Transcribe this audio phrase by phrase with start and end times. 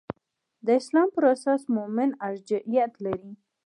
[0.65, 3.31] د اسلام پر اساس مومن ارجحیت لري.